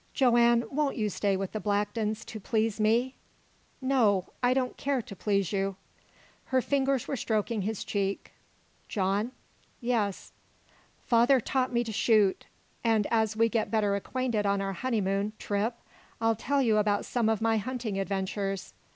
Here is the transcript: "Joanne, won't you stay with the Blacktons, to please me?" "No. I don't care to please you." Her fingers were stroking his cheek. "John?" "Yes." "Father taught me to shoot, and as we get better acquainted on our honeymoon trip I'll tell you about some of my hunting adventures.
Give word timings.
"Joanne, 0.15 0.63
won't 0.71 0.97
you 0.97 1.11
stay 1.11 1.37
with 1.37 1.51
the 1.51 1.59
Blacktons, 1.59 2.25
to 2.25 2.39
please 2.39 2.79
me?" 2.79 3.13
"No. 3.79 4.29
I 4.41 4.51
don't 4.55 4.75
care 4.75 4.99
to 4.99 5.15
please 5.15 5.53
you." 5.53 5.75
Her 6.45 6.59
fingers 6.59 7.07
were 7.07 7.15
stroking 7.15 7.61
his 7.61 7.83
cheek. 7.83 8.31
"John?" 8.89 9.31
"Yes." 9.79 10.31
"Father 11.05 11.39
taught 11.39 11.71
me 11.71 11.83
to 11.83 11.91
shoot, 11.91 12.47
and 12.83 13.05
as 13.11 13.37
we 13.37 13.47
get 13.47 13.69
better 13.69 13.95
acquainted 13.95 14.43
on 14.43 14.59
our 14.59 14.73
honeymoon 14.73 15.33
trip 15.37 15.75
I'll 16.19 16.35
tell 16.35 16.63
you 16.63 16.77
about 16.77 17.05
some 17.05 17.29
of 17.29 17.39
my 17.39 17.57
hunting 17.57 17.99
adventures. 17.99 18.73